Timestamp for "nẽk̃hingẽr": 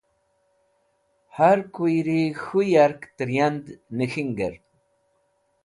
3.97-4.53